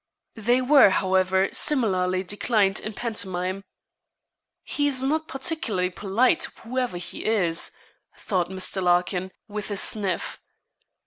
They 0.37 0.63
were, 0.63 0.89
however, 0.89 1.49
similarly 1.51 2.23
declined 2.23 2.79
in 2.79 2.93
pantomime. 2.93 3.63
'He's 4.63 5.03
not 5.03 5.27
particularly 5.27 5.91
polite, 5.91 6.45
whoever 6.63 6.97
he 6.97 7.23
is,' 7.23 7.69
thought 8.17 8.49
Mr. 8.49 8.81
Larkin, 8.81 9.31
with 9.47 9.69
a 9.69 9.77
sniff. 9.77 10.39